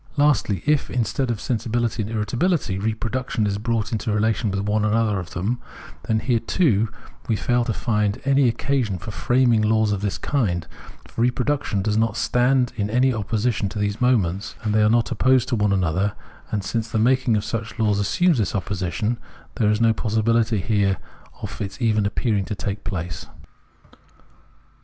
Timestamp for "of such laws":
17.37-17.99